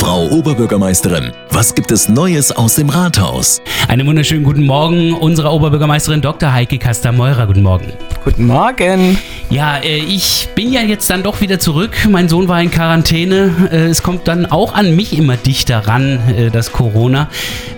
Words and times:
Frau 0.00 0.26
Oberbürgermeisterin, 0.30 1.30
was 1.50 1.74
gibt 1.74 1.92
es 1.92 2.08
Neues 2.08 2.50
aus 2.52 2.76
dem 2.76 2.88
Rathaus? 2.88 3.60
Einen 3.86 4.06
wunderschönen 4.06 4.44
guten 4.44 4.64
Morgen 4.64 5.12
unserer 5.12 5.52
Oberbürgermeisterin 5.52 6.22
Dr. 6.22 6.54
Heike 6.54 6.78
Kaster-Meurer. 6.78 7.46
Guten 7.46 7.62
Morgen. 7.62 7.92
Guten 8.24 8.46
Morgen. 8.46 9.18
Ja, 9.50 9.76
äh, 9.76 9.98
ich 9.98 10.48
bin 10.54 10.72
ja 10.72 10.80
jetzt 10.80 11.10
dann 11.10 11.22
doch 11.22 11.42
wieder 11.42 11.58
zurück. 11.58 11.90
Mein 12.08 12.30
Sohn 12.30 12.48
war 12.48 12.62
in 12.62 12.70
Quarantäne. 12.70 13.68
Äh, 13.70 13.88
es 13.88 14.02
kommt 14.02 14.26
dann 14.26 14.46
auch 14.46 14.72
an 14.72 14.96
mich 14.96 15.18
immer 15.18 15.36
dichter 15.36 15.86
ran, 15.86 16.18
äh, 16.34 16.50
das 16.50 16.72
Corona. 16.72 17.28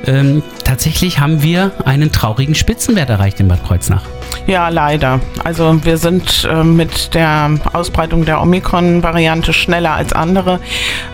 Ähm, 0.07 0.43
tatsächlich 0.65 1.21
haben 1.21 1.43
wir 1.43 1.73
einen 1.85 2.13
traurigen 2.13 2.55
Spitzenwert 2.55 3.11
erreicht 3.11 3.41
in 3.41 3.49
Bad 3.49 3.65
Kreuznach. 3.65 4.05
Ja, 4.47 4.69
leider. 4.69 5.21
Also 5.45 5.85
wir 5.85 5.99
sind 5.99 6.49
äh, 6.51 6.65
mit 6.65 7.15
der 7.15 7.51
Ausbreitung 7.73 8.25
der 8.25 8.41
Omikron-Variante 8.43 9.53
schneller 9.53 9.93
als 9.93 10.13
andere. 10.13 10.59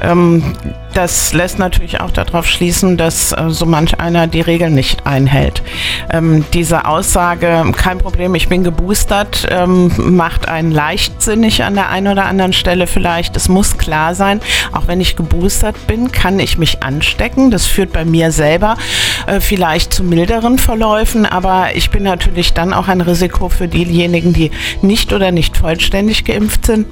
Ähm, 0.02 0.54
das 0.94 1.34
lässt 1.34 1.58
natürlich 1.58 2.00
auch 2.00 2.10
darauf 2.10 2.46
schließen, 2.46 2.96
dass 2.96 3.32
äh, 3.32 3.50
so 3.50 3.66
manch 3.66 4.00
einer 4.00 4.26
die 4.26 4.40
Regeln 4.40 4.74
nicht 4.74 5.06
einhält. 5.06 5.62
Ähm, 6.10 6.44
diese 6.54 6.86
Aussage, 6.86 7.70
kein 7.76 7.98
Problem, 7.98 8.34
ich 8.34 8.48
bin 8.48 8.64
geboostert, 8.64 9.46
ähm, 9.50 9.92
macht 10.16 10.48
einen 10.48 10.72
leichtsinnig 10.72 11.62
an 11.62 11.74
der 11.74 11.90
einen 11.90 12.08
oder 12.08 12.24
anderen 12.24 12.54
Stelle 12.54 12.86
vielleicht. 12.86 13.36
Es 13.36 13.48
muss 13.48 13.76
klar 13.76 14.14
sein, 14.14 14.40
auch 14.72 14.86
wenn 14.86 15.02
ich 15.02 15.16
geboostert 15.16 15.86
bin, 15.86 16.10
kann 16.10 16.40
ich 16.40 16.56
mich 16.56 16.82
anstecken. 16.82 17.50
Das 17.50 17.66
führt 17.66 17.92
bei 17.92 18.06
mir 18.06 18.32
selber 18.32 18.77
äh, 19.26 19.40
vielleicht 19.40 19.92
zu 19.92 20.04
milderen 20.04 20.58
Verläufen, 20.58 21.26
aber 21.26 21.74
ich 21.74 21.90
bin 21.90 22.02
natürlich 22.02 22.52
dann 22.52 22.72
auch 22.72 22.88
ein 22.88 23.00
Risiko 23.00 23.48
für 23.48 23.68
diejenigen, 23.68 24.32
die 24.32 24.50
nicht 24.82 25.12
oder 25.12 25.30
nicht 25.32 25.56
vollständig 25.56 26.24
geimpft 26.24 26.66
sind. 26.66 26.86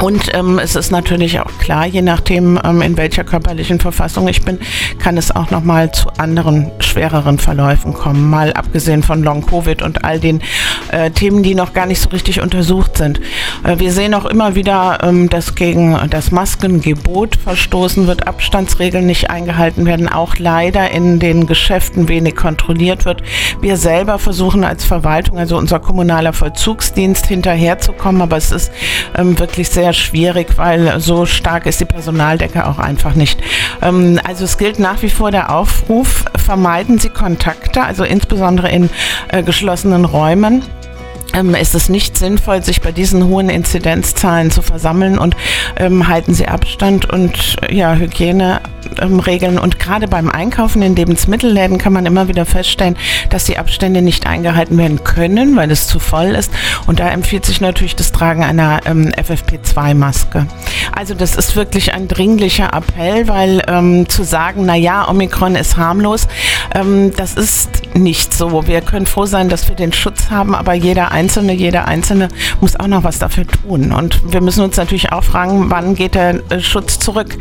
Und 0.00 0.32
ähm, 0.32 0.60
es 0.60 0.76
ist 0.76 0.92
natürlich 0.92 1.40
auch 1.40 1.58
klar, 1.58 1.84
je 1.84 2.02
nachdem, 2.02 2.58
ähm, 2.64 2.82
in 2.82 2.96
welcher 2.96 3.24
körperlichen 3.24 3.80
Verfassung 3.80 4.28
ich 4.28 4.42
bin, 4.42 4.60
kann 5.00 5.16
es 5.16 5.34
auch 5.34 5.50
nochmal 5.50 5.90
zu 5.90 6.08
anderen 6.18 6.70
schwereren 6.78 7.38
Verläufen 7.38 7.94
kommen. 7.94 8.30
Mal 8.30 8.52
abgesehen 8.52 9.02
von 9.02 9.24
Long-Covid 9.24 9.82
und 9.82 10.04
all 10.04 10.20
den 10.20 10.40
äh, 10.92 11.10
Themen, 11.10 11.42
die 11.42 11.56
noch 11.56 11.72
gar 11.72 11.86
nicht 11.86 12.00
so 12.00 12.10
richtig 12.10 12.40
untersucht 12.40 12.96
sind. 12.96 13.20
Äh, 13.64 13.80
wir 13.80 13.90
sehen 13.90 14.14
auch 14.14 14.24
immer 14.24 14.54
wieder, 14.54 14.98
ähm, 15.02 15.28
dass 15.28 15.56
gegen 15.56 15.98
das 16.10 16.30
Maskengebot 16.30 17.34
verstoßen 17.34 18.06
wird, 18.06 18.28
Abstandsregeln 18.28 19.04
nicht 19.04 19.30
eingehalten 19.30 19.84
werden, 19.84 20.08
auch 20.08 20.36
leider 20.38 20.92
in 20.92 21.18
den 21.18 21.46
Geschäften 21.46 22.08
wenig 22.08 22.36
kontrolliert 22.36 23.04
wird. 23.04 23.22
Wir 23.60 23.76
selber 23.76 24.20
versuchen 24.20 24.62
als 24.62 24.84
Verwaltung, 24.84 25.38
also 25.38 25.56
unser 25.56 25.80
kommunaler 25.80 26.32
Vollzugsdienst, 26.32 27.26
hinterherzukommen, 27.26 28.22
aber 28.22 28.36
es 28.36 28.52
ist 28.52 28.70
ähm, 29.16 29.36
wirklich 29.38 29.68
sehr 29.68 29.87
sehr 29.88 29.94
schwierig, 29.94 30.58
weil 30.58 31.00
so 31.00 31.24
stark 31.24 31.64
ist 31.64 31.80
die 31.80 31.86
Personaldecke 31.86 32.66
auch 32.66 32.78
einfach 32.78 33.14
nicht. 33.14 33.40
Ähm, 33.80 34.20
also 34.22 34.44
es 34.44 34.58
gilt 34.58 34.78
nach 34.78 35.00
wie 35.00 35.08
vor 35.08 35.30
der 35.30 35.54
Aufruf, 35.54 36.24
vermeiden 36.36 36.98
Sie 36.98 37.08
Kontakte, 37.08 37.82
also 37.82 38.04
insbesondere 38.04 38.70
in 38.70 38.90
äh, 39.28 39.42
geschlossenen 39.42 40.04
Räumen 40.04 40.62
ähm, 41.38 41.54
ist 41.54 41.74
es 41.74 41.88
nicht 41.88 42.16
sinnvoll, 42.16 42.62
sich 42.62 42.80
bei 42.80 42.92
diesen 42.92 43.26
hohen 43.26 43.48
Inzidenzzahlen 43.48 44.50
zu 44.50 44.62
versammeln 44.62 45.18
und 45.18 45.36
ähm, 45.76 46.08
halten 46.08 46.34
Sie 46.34 46.46
Abstand 46.46 47.10
und 47.10 47.56
ja, 47.70 47.94
Hygiene 47.94 48.60
ähm. 49.00 49.18
Und 49.62 49.78
gerade 49.78 50.08
beim 50.08 50.30
Einkaufen 50.30 50.82
in 50.82 50.96
Lebensmittelläden 50.96 51.78
kann 51.78 51.92
man 51.92 52.06
immer 52.06 52.28
wieder 52.28 52.46
feststellen, 52.46 52.96
dass 53.30 53.44
die 53.44 53.58
Abstände 53.58 54.02
nicht 54.02 54.26
eingehalten 54.26 54.78
werden 54.78 55.04
können, 55.04 55.56
weil 55.56 55.70
es 55.70 55.86
zu 55.86 55.98
voll 55.98 56.28
ist. 56.28 56.50
Und 56.86 57.00
da 57.00 57.08
empfiehlt 57.08 57.44
sich 57.44 57.60
natürlich 57.60 57.96
das 57.96 58.12
Tragen 58.12 58.44
einer 58.44 58.80
ähm, 58.86 59.12
FFP2-Maske. 59.16 60.46
Also 60.94 61.14
das 61.14 61.36
ist 61.36 61.56
wirklich 61.56 61.94
ein 61.94 62.08
dringlicher 62.08 62.72
Appell, 62.72 63.28
weil 63.28 63.62
ähm, 63.68 64.08
zu 64.08 64.24
sagen, 64.24 64.64
na 64.64 64.74
ja, 64.74 65.08
Omikron 65.08 65.54
ist 65.54 65.76
harmlos, 65.76 66.28
ähm, 66.74 67.12
das 67.16 67.34
ist 67.34 67.77
nicht 67.98 68.32
so. 68.32 68.66
Wir 68.66 68.80
können 68.80 69.06
froh 69.06 69.26
sein, 69.26 69.48
dass 69.48 69.68
wir 69.68 69.76
den 69.76 69.92
Schutz 69.92 70.30
haben, 70.30 70.54
aber 70.54 70.74
jeder 70.74 71.12
Einzelne, 71.12 71.52
jeder 71.52 71.86
Einzelne 71.86 72.28
muss 72.60 72.76
auch 72.76 72.86
noch 72.86 73.04
was 73.04 73.18
dafür 73.18 73.46
tun. 73.46 73.92
Und 73.92 74.32
wir 74.32 74.40
müssen 74.40 74.64
uns 74.64 74.76
natürlich 74.76 75.12
auch 75.12 75.24
fragen, 75.24 75.70
wann 75.70 75.94
geht 75.94 76.14
der 76.14 76.40
äh, 76.50 76.60
Schutz 76.60 76.98
zurück? 76.98 77.36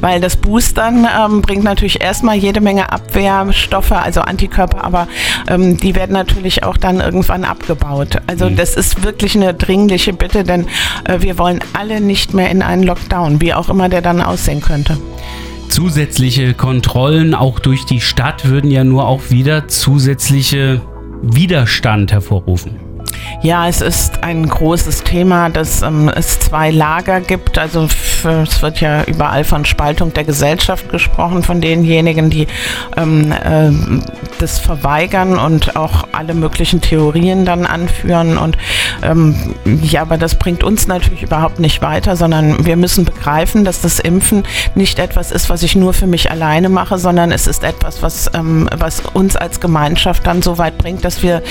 Weil 0.00 0.20
das 0.20 0.36
Boostern 0.36 1.06
ähm, 1.06 1.42
bringt 1.42 1.64
natürlich 1.64 2.00
erstmal 2.00 2.36
jede 2.36 2.60
Menge 2.60 2.92
Abwehrstoffe, 2.92 3.92
also 3.92 4.20
Antikörper, 4.22 4.84
aber 4.84 5.08
ähm, 5.48 5.76
die 5.76 5.94
werden 5.94 6.12
natürlich 6.12 6.64
auch 6.64 6.76
dann 6.76 7.00
irgendwann 7.00 7.44
abgebaut. 7.44 8.18
Also 8.26 8.48
mhm. 8.48 8.56
das 8.56 8.74
ist 8.74 9.02
wirklich 9.02 9.36
eine 9.36 9.54
dringliche 9.54 10.12
Bitte, 10.12 10.44
denn 10.44 10.66
äh, 11.04 11.20
wir 11.20 11.38
wollen 11.38 11.60
alle 11.72 12.00
nicht 12.00 12.34
mehr 12.34 12.50
in 12.50 12.62
einen 12.62 12.82
Lockdown, 12.82 13.40
wie 13.40 13.54
auch 13.54 13.68
immer 13.68 13.88
der 13.88 14.02
dann 14.02 14.20
aussehen 14.20 14.60
könnte. 14.60 14.96
Zusätzliche 15.72 16.52
Kontrollen 16.52 17.34
auch 17.34 17.58
durch 17.58 17.86
die 17.86 18.02
Stadt 18.02 18.46
würden 18.46 18.70
ja 18.70 18.84
nur 18.84 19.08
auch 19.08 19.30
wieder 19.30 19.68
zusätzliche 19.68 20.82
Widerstand 21.22 22.12
hervorrufen. 22.12 22.81
Ja, 23.40 23.66
es 23.66 23.80
ist 23.80 24.22
ein 24.22 24.46
großes 24.48 25.02
Thema, 25.02 25.48
dass 25.48 25.82
ähm, 25.82 26.08
es 26.14 26.38
zwei 26.38 26.70
Lager 26.70 27.20
gibt. 27.20 27.58
Also 27.58 27.88
es 28.24 28.62
wird 28.62 28.80
ja 28.80 29.02
überall 29.04 29.42
von 29.42 29.64
Spaltung 29.64 30.12
der 30.12 30.24
Gesellschaft 30.24 30.90
gesprochen, 30.90 31.42
von 31.42 31.60
denjenigen, 31.60 32.30
die 32.30 32.46
ähm, 32.96 33.32
äh, 33.32 33.70
das 34.38 34.58
verweigern 34.58 35.38
und 35.38 35.76
auch 35.76 36.04
alle 36.12 36.34
möglichen 36.34 36.80
Theorien 36.80 37.44
dann 37.44 37.66
anführen. 37.66 38.38
Und 38.38 38.58
ähm, 39.02 39.34
ja, 39.82 40.02
aber 40.02 40.18
das 40.18 40.36
bringt 40.36 40.62
uns 40.62 40.86
natürlich 40.86 41.22
überhaupt 41.22 41.58
nicht 41.58 41.82
weiter, 41.82 42.14
sondern 42.14 42.64
wir 42.64 42.76
müssen 42.76 43.04
begreifen, 43.04 43.64
dass 43.64 43.80
das 43.80 43.98
Impfen 43.98 44.44
nicht 44.74 44.98
etwas 44.98 45.32
ist, 45.32 45.50
was 45.50 45.62
ich 45.62 45.74
nur 45.74 45.94
für 45.94 46.06
mich 46.06 46.30
alleine 46.30 46.68
mache, 46.68 46.98
sondern 46.98 47.32
es 47.32 47.46
ist 47.48 47.64
etwas, 47.64 48.02
was, 48.02 48.30
ähm, 48.34 48.68
was 48.76 49.00
uns 49.14 49.34
als 49.34 49.58
Gemeinschaft 49.58 50.26
dann 50.26 50.42
so 50.42 50.58
weit 50.58 50.78
bringt, 50.78 51.04
dass 51.04 51.22
wir 51.22 51.42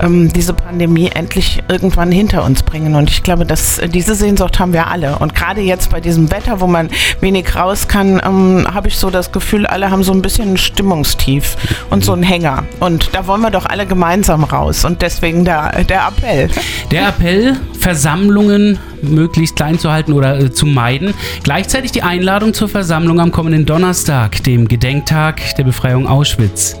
ähm, 0.00 0.32
diese 0.32 0.54
Pandemie 0.54 1.08
endlich 1.08 1.29
irgendwann 1.68 2.12
hinter 2.12 2.44
uns 2.44 2.62
bringen. 2.62 2.94
Und 2.94 3.10
ich 3.10 3.22
glaube, 3.22 3.46
dass 3.46 3.80
diese 3.92 4.14
Sehnsucht 4.14 4.58
haben 4.58 4.72
wir 4.72 4.88
alle. 4.88 5.18
Und 5.18 5.34
gerade 5.34 5.60
jetzt 5.60 5.90
bei 5.90 6.00
diesem 6.00 6.30
Wetter, 6.30 6.60
wo 6.60 6.66
man 6.66 6.90
wenig 7.20 7.54
raus 7.54 7.88
kann, 7.88 8.20
ähm, 8.24 8.66
habe 8.72 8.88
ich 8.88 8.96
so 8.96 9.10
das 9.10 9.32
Gefühl, 9.32 9.66
alle 9.66 9.90
haben 9.90 10.02
so 10.02 10.12
ein 10.12 10.22
bisschen 10.22 10.52
ein 10.52 10.56
Stimmungstief 10.56 11.56
und 11.90 12.04
so 12.04 12.12
einen 12.12 12.22
Hänger. 12.22 12.64
Und 12.80 13.10
da 13.14 13.26
wollen 13.26 13.40
wir 13.40 13.50
doch 13.50 13.66
alle 13.66 13.86
gemeinsam 13.86 14.44
raus. 14.44 14.84
Und 14.84 15.02
deswegen 15.02 15.44
der, 15.44 15.84
der 15.84 16.08
Appell. 16.08 16.48
Der 16.90 17.08
Appell, 17.08 17.56
Versammlungen 17.78 18.78
möglichst 19.02 19.56
klein 19.56 19.78
zu 19.78 19.90
halten 19.90 20.12
oder 20.12 20.38
äh, 20.38 20.52
zu 20.52 20.66
meiden. 20.66 21.14
Gleichzeitig 21.42 21.92
die 21.92 22.02
Einladung 22.02 22.54
zur 22.54 22.68
Versammlung 22.68 23.20
am 23.20 23.32
kommenden 23.32 23.66
Donnerstag, 23.66 24.42
dem 24.44 24.68
Gedenktag 24.68 25.54
der 25.56 25.64
Befreiung 25.64 26.06
Auschwitz. 26.06 26.76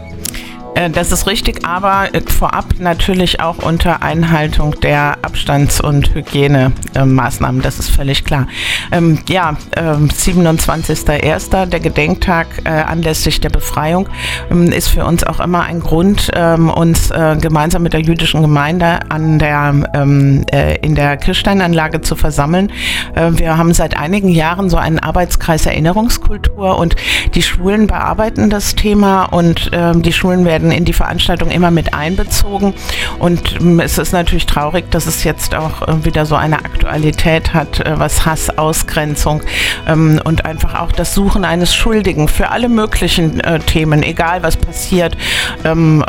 Äh, 0.80 0.90
das 0.90 1.12
ist 1.12 1.26
richtig, 1.26 1.66
aber 1.66 2.14
äh, 2.14 2.22
vorab 2.22 2.74
natürlich 2.78 3.40
auch 3.40 3.58
unter 3.58 4.02
Einhaltung 4.02 4.78
der 4.80 5.18
Abstands- 5.22 5.80
und 5.80 6.14
Hygienemaßnahmen. 6.14 7.60
Das 7.60 7.78
ist 7.78 7.90
völlig 7.90 8.24
klar. 8.24 8.46
Ähm, 8.92 9.18
ja, 9.28 9.56
äh, 9.72 9.80
27.01., 9.82 11.66
der 11.66 11.80
Gedenktag 11.80 12.46
äh, 12.64 12.70
anlässlich 12.70 13.40
der 13.40 13.50
Befreiung, 13.50 14.08
ähm, 14.50 14.72
ist 14.72 14.88
für 14.88 15.04
uns 15.04 15.24
auch 15.24 15.40
immer 15.40 15.64
ein 15.64 15.80
Grund, 15.80 16.30
ähm, 16.34 16.70
uns 16.70 17.10
äh, 17.10 17.36
gemeinsam 17.40 17.82
mit 17.82 17.92
der 17.92 18.00
jüdischen 18.00 18.40
Gemeinde 18.40 19.00
an 19.10 19.38
der, 19.38 19.74
ähm, 19.94 20.44
äh, 20.52 20.76
in 20.76 20.94
der 20.94 21.16
Kirchsteinanlage 21.16 22.00
zu 22.00 22.16
versammeln. 22.16 22.72
wir 23.14 23.56
haben 23.56 23.72
seit 23.74 23.96
einigen 23.96 24.28
Jahren 24.28 24.70
so 24.70 24.76
einen 24.76 24.98
Arbeitskreis 24.98 25.66
Erinnerungskultur 25.66 26.78
und 26.78 26.96
die 27.34 27.42
Schulen 27.42 27.86
bearbeiten 27.86 28.50
das 28.50 28.74
Thema 28.74 29.24
und 29.24 29.70
ähm, 29.72 30.02
die 30.02 30.12
Schulen 30.12 30.44
werden 30.44 30.69
in 30.70 30.84
die 30.84 30.92
Veranstaltung 30.92 31.50
immer 31.50 31.70
mit 31.70 31.94
einbezogen. 31.94 32.74
Und 33.18 33.60
ähm, 33.60 33.80
es 33.80 33.98
ist 33.98 34.12
natürlich 34.12 34.46
traurig, 34.46 34.90
dass 34.90 35.06
es 35.06 35.24
jetzt 35.24 35.54
auch 35.54 35.86
äh, 35.86 36.04
wieder 36.04 36.26
so 36.26 36.34
eine 36.34 36.56
Aktualität 36.56 37.54
hat, 37.54 37.80
äh, 37.80 37.98
was 37.98 38.26
Hass, 38.26 38.50
Ausgrenzung 38.58 39.42
ähm, 39.86 40.20
und 40.24 40.44
einfach 40.44 40.80
auch 40.80 40.92
das 40.92 41.14
Suchen 41.14 41.44
eines 41.44 41.74
Schuldigen 41.74 42.28
für 42.28 42.50
alle 42.50 42.68
möglichen 42.68 43.40
äh, 43.40 43.58
Themen, 43.60 44.02
egal 44.02 44.42
was 44.42 44.56
passiert, 44.56 45.16
ähm, 45.64 46.04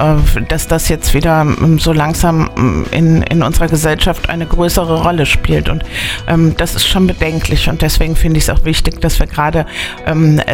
dass 0.48 0.68
das 0.68 0.90
jetzt 0.90 1.14
wieder 1.14 1.46
so 1.78 1.94
langsam 1.94 2.86
in, 2.92 3.22
in 3.24 3.44
unserer 3.44 3.68
Gesellschaft 3.68 4.30
eine 4.30 4.46
größere 4.46 5.04
Rolle 5.04 5.26
spielt. 5.26 5.70
Und 5.70 5.84
das 6.58 6.76
ist 6.76 6.88
schon 6.88 7.08
bedenklich. 7.08 7.70
Und 7.70 7.82
deswegen 7.82 8.16
finde 8.16 8.38
ich 8.38 8.46
es 8.46 8.50
auch 8.50 8.64
wichtig, 8.66 9.02
dass 9.02 9.20
wir 9.20 9.28
gerade 9.28 9.66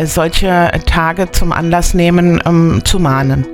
solche 0.06 0.72
Tage 0.86 1.32
zum 1.32 1.52
Anlass 1.52 1.94
nehmen, 1.94 2.82
zu 2.84 3.00
mahnen. 3.00 3.46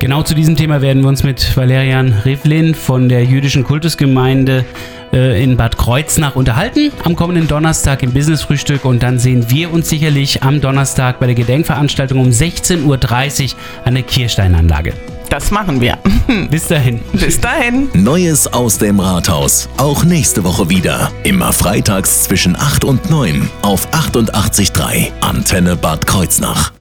Genau 0.00 0.22
zu 0.22 0.34
diesem 0.34 0.54
Thema 0.54 0.80
werden 0.80 1.02
wir 1.02 1.08
uns 1.08 1.24
mit 1.24 1.56
Valerian 1.56 2.12
Rivlin 2.24 2.76
von 2.76 3.08
der 3.08 3.24
jüdischen 3.24 3.64
Kultusgemeinde 3.64 4.64
äh, 5.12 5.42
in 5.42 5.56
Bad 5.56 5.76
Kreuznach 5.76 6.36
unterhalten 6.36 6.92
am 7.02 7.16
kommenden 7.16 7.48
Donnerstag 7.48 8.04
im 8.04 8.12
Business-Frühstück 8.12 8.84
und 8.84 9.02
dann 9.02 9.18
sehen 9.18 9.46
wir 9.50 9.72
uns 9.72 9.88
sicherlich 9.88 10.44
am 10.44 10.60
Donnerstag 10.60 11.18
bei 11.18 11.26
der 11.26 11.34
Gedenkveranstaltung 11.34 12.20
um 12.20 12.28
16.30 12.28 12.84
Uhr 12.84 13.58
an 13.84 13.94
der 13.94 14.04
Kirsteinanlage. 14.04 14.92
Das 15.30 15.50
machen 15.50 15.80
wir. 15.80 15.98
Bis 16.50 16.68
dahin. 16.68 17.00
Bis 17.12 17.40
dahin. 17.40 17.88
Neues 17.92 18.46
aus 18.46 18.78
dem 18.78 19.00
Rathaus. 19.00 19.68
Auch 19.78 20.04
nächste 20.04 20.44
Woche 20.44 20.70
wieder. 20.70 21.10
Immer 21.24 21.52
freitags 21.52 22.22
zwischen 22.22 22.54
8 22.54 22.84
und 22.84 23.10
9 23.10 23.50
auf 23.62 23.88
88.3 23.92 25.10
Antenne 25.20 25.76
Bad 25.76 26.06
Kreuznach. 26.06 26.72